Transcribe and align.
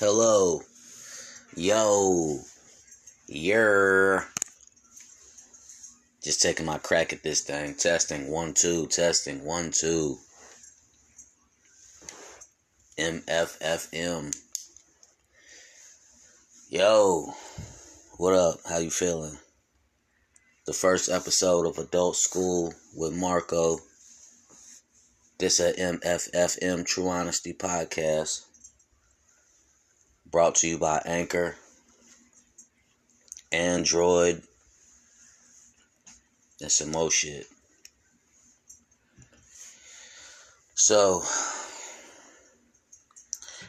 Hello. 0.00 0.62
Yo. 1.56 2.38
Yer. 3.26 4.24
Just 6.22 6.40
taking 6.40 6.66
my 6.66 6.78
crack 6.78 7.12
at 7.12 7.24
this 7.24 7.40
thing. 7.40 7.74
Testing. 7.74 8.30
One, 8.30 8.54
two. 8.54 8.86
Testing. 8.86 9.44
One, 9.44 9.72
two. 9.72 10.18
MFFM. 12.96 14.36
Yo. 16.68 17.34
What 18.18 18.34
up? 18.34 18.60
How 18.68 18.78
you 18.78 18.90
feeling? 18.90 19.36
The 20.66 20.74
first 20.74 21.10
episode 21.10 21.66
of 21.66 21.76
Adult 21.76 22.14
School 22.14 22.72
with 22.94 23.16
Marco. 23.16 23.78
This 25.38 25.58
a 25.58 25.72
MFFM 25.72 26.86
True 26.86 27.08
Honesty 27.08 27.52
Podcast. 27.52 28.44
Brought 30.30 30.56
to 30.56 30.68
you 30.68 30.76
by 30.76 31.00
Anchor, 31.06 31.56
Android, 33.50 34.42
and 36.60 36.70
some 36.70 36.90
more 36.90 37.10
shit. 37.10 37.46
So, 40.74 41.20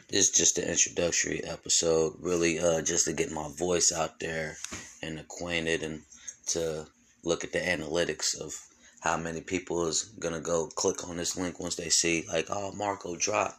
this 0.08 0.28
is 0.28 0.30
just 0.30 0.58
an 0.58 0.68
introductory 0.68 1.42
episode, 1.44 2.16
really, 2.20 2.58
uh, 2.58 2.82
just 2.82 3.06
to 3.06 3.14
get 3.14 3.32
my 3.32 3.48
voice 3.56 3.90
out 3.90 4.20
there 4.20 4.58
and 5.02 5.18
acquainted, 5.18 5.82
and 5.82 6.02
to 6.48 6.86
look 7.22 7.42
at 7.42 7.52
the 7.52 7.58
analytics 7.58 8.38
of 8.38 8.54
how 9.00 9.16
many 9.16 9.40
people 9.40 9.86
is 9.86 10.02
gonna 10.18 10.40
go 10.40 10.66
click 10.66 11.08
on 11.08 11.16
this 11.16 11.38
link 11.38 11.58
once 11.58 11.76
they 11.76 11.88
see, 11.88 12.26
like, 12.28 12.48
oh, 12.50 12.72
Marco 12.72 13.16
drop. 13.16 13.58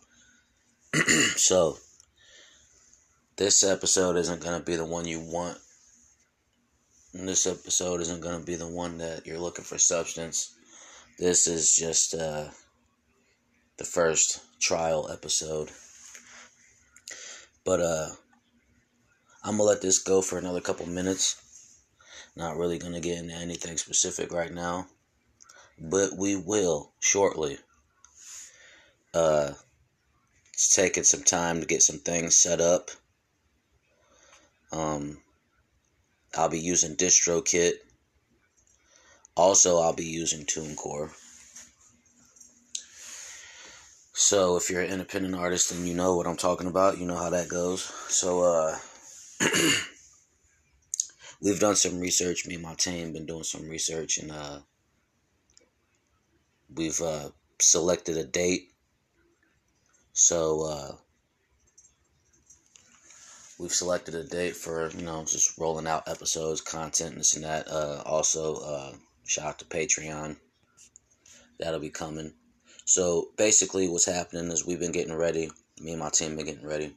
so, 1.36 1.80
this 3.38 3.64
episode 3.64 4.18
isn't 4.18 4.44
going 4.44 4.60
to 4.60 4.66
be 4.66 4.76
the 4.76 4.86
one 4.86 5.06
you 5.08 5.20
want. 5.20 5.58
And 7.14 7.28
this 7.28 7.48
episode 7.48 8.02
isn't 8.02 8.22
going 8.22 8.40
to 8.40 8.46
be 8.46 8.56
the 8.56 8.68
one 8.68 8.98
that 9.00 9.26
you're 9.26 9.40
looking 9.40 9.66
for 9.66 9.78
substance. 9.78 10.54
This 11.18 11.48
is 11.48 11.76
just 11.76 12.14
uh, 12.14 12.50
the 13.78 13.84
first 13.84 14.42
trial 14.60 15.10
episode. 15.12 15.70
But 17.66 17.82
uh, 17.82 18.10
I'm 19.44 19.58
going 19.58 19.60
to 19.60 19.64
let 19.64 19.82
this 19.82 20.00
go 20.00 20.22
for 20.22 20.38
another 20.38 20.62
couple 20.62 20.86
minutes. 20.86 21.38
Not 22.36 22.58
really 22.58 22.80
going 22.80 22.94
to 22.94 23.02
get 23.02 23.18
into 23.18 23.34
anything 23.34 23.78
specific 23.78 24.32
right 24.32 24.54
now. 24.54 24.88
But 25.80 26.18
we 26.18 26.36
will 26.36 26.94
shortly. 27.00 27.58
Uh, 29.14 29.52
it's 30.54 30.74
taking 30.74 31.04
some 31.04 31.24
time 31.24 31.60
to 31.60 31.66
get 31.66 31.82
some 31.82 32.00
things 32.00 32.38
set 32.38 32.62
up 32.62 32.92
um, 34.72 35.18
I'll 36.36 36.50
be 36.50 36.60
using 36.60 36.96
DistroKid. 36.96 37.74
Also, 39.36 39.80
I'll 39.80 39.94
be 39.94 40.06
using 40.06 40.46
TuneCore. 40.46 41.12
So, 44.14 44.58
if 44.58 44.70
you're 44.70 44.82
an 44.82 44.92
independent 44.92 45.36
artist 45.36 45.72
and 45.72 45.88
you 45.88 45.94
know 45.94 46.16
what 46.16 46.28
I'm 46.28 46.38
talking 46.38 46.68
about, 46.68 46.98
you 46.98 47.06
know 47.06 47.16
how 47.16 47.30
that 47.32 47.48
goes. 47.50 47.82
So, 48.08 48.44
uh, 48.44 48.78
we've 51.42 51.60
done 51.60 51.76
some 51.76 52.00
research. 52.00 52.46
Me 52.46 52.56
and 52.56 52.64
my 52.64 52.76
team 52.76 53.14
been 53.14 53.26
doing 53.26 53.44
some 53.44 53.68
research, 53.68 54.18
and 54.18 54.32
uh, 54.32 54.60
we've 56.74 57.02
uh, 57.02 57.30
selected 57.60 58.18
a 58.18 58.24
date. 58.24 58.74
So, 60.14 60.62
uh, 60.66 60.96
we've 63.62 63.72
selected 63.72 64.16
a 64.16 64.24
date 64.24 64.56
for 64.56 64.90
you 64.90 65.04
know 65.04 65.24
just 65.24 65.58
rolling 65.58 65.88
out 65.88 66.08
episodes, 66.08 66.62
content, 66.62 67.16
this 67.16 67.36
and 67.36 67.46
that. 67.46 67.68
Uh, 67.68 68.02
also, 68.06 68.56
uh, 68.56 68.94
shout 69.26 69.46
out 69.46 69.60
to 69.60 69.66
Patreon. 69.66 70.36
That'll 71.60 71.80
be 71.80 71.92
coming. 71.92 72.34
So 72.86 73.30
basically, 73.38 73.88
what's 73.88 74.06
happening 74.06 74.52
is 74.52 74.66
we've 74.66 74.80
been 74.80 74.92
getting 74.92 75.16
ready. 75.16 75.52
Me 75.80 75.92
and 75.92 76.00
my 76.00 76.10
team 76.10 76.36
been 76.36 76.48
getting 76.48 76.66
ready. 76.66 76.96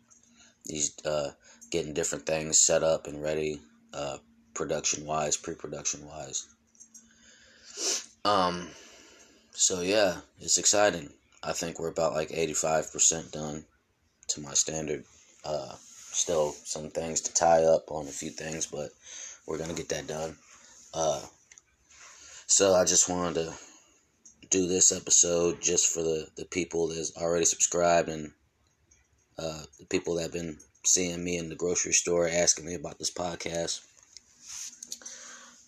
These 0.65 0.97
uh, 1.05 1.33
getting 1.71 1.93
different 1.93 2.25
things 2.27 2.59
set 2.59 2.83
up 2.83 3.07
and 3.07 3.23
ready, 3.23 3.61
uh, 3.93 4.19
production 4.55 5.05
wise, 5.05 5.37
pre 5.37 5.55
production 5.55 6.07
wise. 6.07 6.47
Um. 8.25 8.69
So 9.53 9.83
yeah, 9.83 10.17
it's 10.41 10.59
exciting. 10.59 11.11
I 11.43 11.53
think 11.53 11.79
we're 11.79 11.89
about 11.91 12.15
like 12.15 12.31
eighty 12.33 12.55
five 12.55 12.91
percent 12.91 13.33
done 13.33 13.67
to 14.29 14.41
my 14.41 14.55
standard. 14.55 15.05
Uh, 15.45 15.75
still 16.15 16.53
some 16.53 16.91
things 16.91 17.21
to 17.23 17.35
tie 17.35 17.65
up 17.65 17.91
on 17.91 18.07
a 18.07 18.11
few 18.11 18.31
things, 18.31 18.67
but 18.67 18.91
we're 19.47 19.59
gonna 19.59 19.75
get 19.75 19.89
that 19.91 20.07
done. 20.07 20.37
Uh, 20.93 21.21
so 22.47 22.75
I 22.75 22.85
just 22.85 23.09
wanted 23.09 23.35
to 23.35 23.55
do 24.51 24.67
this 24.69 24.93
episode 24.93 25.61
just 25.61 25.89
for 25.93 26.03
the 26.03 26.29
the 26.37 26.45
people 26.45 26.89
that's 26.89 27.17
already 27.17 27.45
subscribed 27.45 28.09
and 28.09 28.33
uh, 29.39 29.65
the 29.81 29.87
people 29.87 30.15
that 30.15 30.23
have 30.23 30.33
been 30.33 30.59
seeing 30.85 31.25
me 31.25 31.37
in 31.37 31.49
the 31.49 31.57
grocery 31.57 31.93
store 31.93 32.29
asking 32.29 32.67
me 32.67 32.75
about 32.75 32.99
this 32.99 33.11
podcast. 33.11 33.81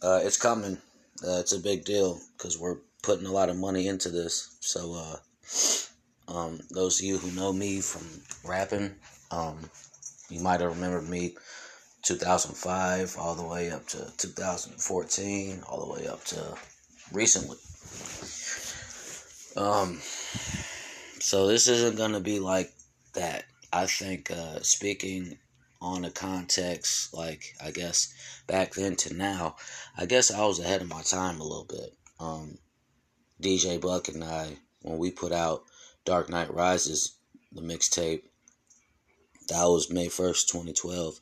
Uh, 0.02 0.20
it's 0.22 0.36
coming. 0.36 0.78
Uh, 1.26 1.40
it's 1.40 1.52
a 1.52 1.58
big 1.58 1.84
deal 1.84 2.20
because 2.36 2.58
we're 2.58 2.78
putting 3.02 3.26
a 3.26 3.32
lot 3.32 3.48
of 3.48 3.56
money 3.56 3.88
into 3.88 4.10
this. 4.10 4.56
So, 4.60 4.94
uh, 4.94 6.32
um, 6.32 6.60
those 6.70 7.00
of 7.00 7.06
you 7.06 7.18
who 7.18 7.30
know 7.30 7.52
me 7.52 7.80
from 7.80 8.06
rapping, 8.44 8.94
um, 9.30 9.58
you 10.28 10.40
might 10.40 10.60
have 10.60 10.74
remembered 10.74 11.08
me 11.08 11.36
2005 12.02 13.16
all 13.18 13.34
the 13.34 13.46
way 13.46 13.70
up 13.70 13.86
to 13.88 14.12
2014, 14.18 15.62
all 15.68 15.86
the 15.86 15.92
way 15.92 16.06
up 16.06 16.24
to 16.24 16.56
recently. 17.12 17.58
Um, 19.56 20.00
so 21.20 21.46
this 21.46 21.66
isn't 21.68 21.96
gonna 21.96 22.20
be 22.20 22.38
like 22.40 22.72
that. 23.14 23.44
I 23.72 23.86
think 23.86 24.30
uh, 24.30 24.60
speaking 24.60 25.38
on 25.80 26.04
a 26.04 26.10
context 26.10 27.12
like 27.12 27.54
I 27.62 27.70
guess 27.70 28.12
back 28.46 28.74
then 28.74 28.96
to 28.96 29.14
now, 29.14 29.56
I 29.96 30.06
guess 30.06 30.30
I 30.30 30.44
was 30.46 30.60
ahead 30.60 30.82
of 30.82 30.88
my 30.88 31.02
time 31.02 31.40
a 31.40 31.44
little 31.44 31.66
bit. 31.68 31.94
Um, 32.20 32.58
DJ 33.40 33.80
Buck 33.80 34.08
and 34.08 34.24
I, 34.24 34.56
when 34.82 34.98
we 34.98 35.10
put 35.10 35.32
out 35.32 35.64
Dark 36.04 36.30
Knight 36.30 36.52
Rises, 36.52 37.16
the 37.52 37.60
mixtape, 37.60 38.22
that 39.48 39.64
was 39.64 39.90
May 39.90 40.06
1st, 40.06 40.48
2012. 40.48 41.20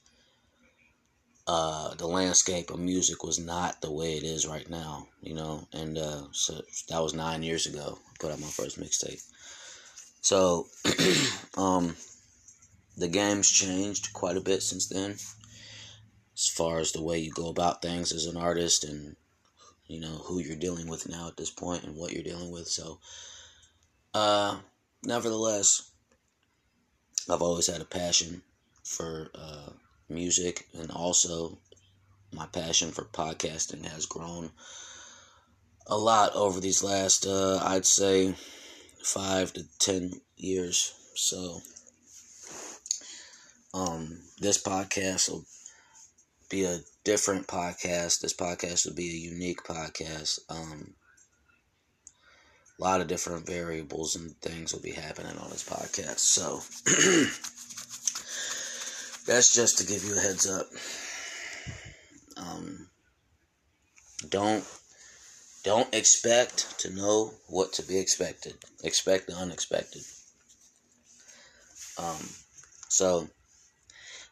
Uh, 1.46 1.94
the 1.94 2.06
landscape 2.06 2.70
of 2.70 2.80
music 2.80 3.22
was 3.22 3.38
not 3.38 3.82
the 3.82 3.92
way 3.92 4.16
it 4.16 4.22
is 4.22 4.46
right 4.46 4.68
now, 4.70 5.06
you 5.20 5.34
know, 5.34 5.68
and 5.74 5.98
uh, 5.98 6.22
so 6.32 6.54
that 6.88 7.02
was 7.02 7.12
nine 7.12 7.42
years 7.42 7.66
ago. 7.66 7.98
I 8.08 8.16
put 8.18 8.32
out 8.32 8.40
my 8.40 8.46
first 8.46 8.80
mixtape. 8.80 9.22
So, 10.22 10.66
um, 11.58 11.96
the 12.96 13.08
game's 13.08 13.50
changed 13.50 14.14
quite 14.14 14.38
a 14.38 14.40
bit 14.40 14.62
since 14.62 14.88
then, 14.88 15.10
as 15.10 16.48
far 16.48 16.78
as 16.78 16.92
the 16.92 17.02
way 17.02 17.18
you 17.18 17.30
go 17.30 17.50
about 17.50 17.82
things 17.82 18.10
as 18.10 18.24
an 18.24 18.38
artist 18.38 18.84
and 18.84 19.16
you 19.86 20.00
know 20.00 20.22
who 20.24 20.40
you're 20.40 20.56
dealing 20.56 20.88
with 20.88 21.08
now 21.10 21.28
at 21.28 21.36
this 21.36 21.50
point 21.50 21.84
and 21.84 21.94
what 21.94 22.12
you're 22.12 22.22
dealing 22.22 22.50
with. 22.50 22.68
So, 22.68 23.00
uh, 24.14 24.60
nevertheless, 25.02 25.90
I've 27.28 27.42
always 27.42 27.68
had 27.68 27.80
a 27.80 27.86
passion 27.86 28.42
for 28.82 29.30
uh, 29.34 29.70
music, 30.08 30.66
and 30.74 30.90
also 30.90 31.58
my 32.32 32.46
passion 32.46 32.90
for 32.90 33.04
podcasting 33.04 33.86
has 33.86 34.06
grown 34.06 34.50
a 35.86 35.96
lot 35.96 36.34
over 36.34 36.60
these 36.60 36.82
last, 36.82 37.26
uh, 37.26 37.60
I'd 37.62 37.86
say, 37.86 38.34
five 39.02 39.52
to 39.54 39.64
ten 39.78 40.20
years. 40.36 40.92
So, 41.14 41.60
um, 43.72 44.20
this 44.40 44.62
podcast 44.62 45.30
will 45.30 45.44
be 46.50 46.64
a 46.64 46.80
different 47.04 47.46
podcast. 47.46 48.20
This 48.20 48.34
podcast 48.34 48.86
will 48.86 48.94
be 48.94 49.10
a 49.10 49.30
unique 49.30 49.62
podcast. 49.62 50.40
Um, 50.48 50.94
a 52.78 52.82
lot 52.82 53.00
of 53.00 53.06
different 53.06 53.46
variables 53.46 54.16
and 54.16 54.36
things 54.40 54.72
will 54.72 54.82
be 54.82 54.90
happening 54.90 55.36
on 55.38 55.50
this 55.50 55.68
podcast. 55.68 56.18
So 56.18 56.60
that's 59.26 59.54
just 59.54 59.78
to 59.78 59.86
give 59.86 60.04
you 60.04 60.16
a 60.16 60.20
heads 60.20 60.50
up. 60.50 60.66
Um, 62.36 62.88
don't 64.28 64.64
don't 65.62 65.94
expect 65.94 66.80
to 66.80 66.94
know 66.94 67.32
what 67.48 67.72
to 67.74 67.82
be 67.82 67.98
expected. 67.98 68.54
Expect 68.82 69.28
the 69.28 69.34
unexpected. 69.34 70.02
Um, 71.98 72.28
so 72.88 73.28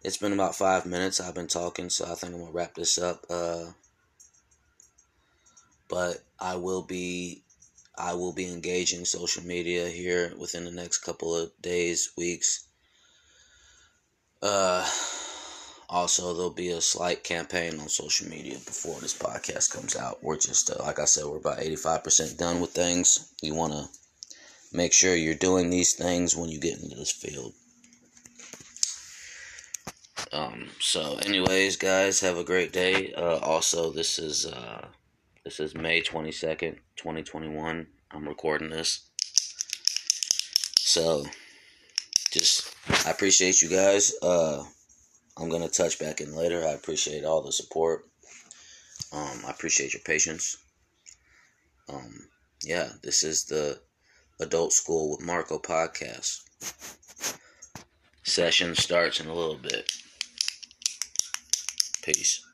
it's 0.02 0.18
been 0.18 0.32
about 0.32 0.56
five 0.56 0.84
minutes. 0.84 1.20
I've 1.20 1.34
been 1.34 1.46
talking, 1.46 1.88
so 1.88 2.04
I 2.04 2.14
think 2.14 2.34
I'm 2.34 2.40
gonna 2.40 2.52
wrap 2.52 2.74
this 2.74 2.98
up. 2.98 3.24
Uh, 3.30 3.66
but 5.88 6.18
I 6.40 6.56
will 6.56 6.82
be 6.82 7.44
I 7.96 8.14
will 8.14 8.32
be 8.32 8.50
engaging 8.50 9.04
social 9.04 9.44
media 9.44 9.88
here 9.88 10.34
within 10.38 10.64
the 10.64 10.70
next 10.70 10.98
couple 10.98 11.36
of 11.36 11.50
days, 11.60 12.10
weeks. 12.16 12.64
Uh, 14.40 14.88
also, 15.88 16.32
there'll 16.32 16.50
be 16.50 16.70
a 16.70 16.80
slight 16.80 17.22
campaign 17.22 17.78
on 17.78 17.88
social 17.88 18.28
media 18.28 18.54
before 18.54 18.98
this 19.00 19.16
podcast 19.16 19.70
comes 19.70 19.94
out. 19.94 20.22
We're 20.22 20.38
just, 20.38 20.70
uh, 20.70 20.82
like 20.82 20.98
I 20.98 21.04
said, 21.04 21.26
we're 21.26 21.36
about 21.36 21.58
85% 21.58 22.38
done 22.38 22.60
with 22.60 22.70
things. 22.70 23.32
You 23.42 23.54
want 23.54 23.74
to 23.74 23.88
make 24.72 24.94
sure 24.94 25.14
you're 25.14 25.34
doing 25.34 25.68
these 25.68 25.92
things 25.92 26.34
when 26.34 26.48
you 26.48 26.58
get 26.58 26.82
into 26.82 26.96
this 26.96 27.12
field. 27.12 27.52
Um, 30.32 30.70
so, 30.80 31.18
anyways, 31.26 31.76
guys, 31.76 32.20
have 32.20 32.38
a 32.38 32.44
great 32.44 32.72
day. 32.72 33.12
Uh, 33.12 33.36
also, 33.38 33.90
this 33.90 34.18
is 34.18 34.46
uh, 34.46 34.88
this 35.44 35.60
is 35.60 35.74
May 35.74 36.00
twenty 36.02 36.32
second, 36.32 36.78
twenty 36.96 37.22
twenty 37.22 37.48
one. 37.48 37.86
I'm 38.10 38.28
recording 38.28 38.70
this. 38.70 39.08
So, 40.78 41.24
just 42.30 42.74
I 43.06 43.10
appreciate 43.10 43.62
you 43.62 43.68
guys. 43.68 44.12
Uh, 44.22 44.64
I'm 45.36 45.48
gonna 45.48 45.68
touch 45.68 45.98
back 45.98 46.20
in 46.20 46.34
later. 46.34 46.64
I 46.64 46.72
appreciate 46.72 47.24
all 47.24 47.42
the 47.42 47.52
support. 47.52 48.04
Um, 49.12 49.42
I 49.46 49.50
appreciate 49.50 49.94
your 49.94 50.02
patience. 50.02 50.56
Um, 51.88 52.28
yeah, 52.62 52.90
this 53.02 53.24
is 53.24 53.44
the 53.44 53.80
Adult 54.40 54.72
School 54.72 55.12
with 55.12 55.26
Marco 55.26 55.58
podcast. 55.58 56.42
Session 58.22 58.74
starts 58.74 59.20
in 59.20 59.26
a 59.26 59.34
little 59.34 59.58
bit. 59.58 59.90
Peace. 62.02 62.44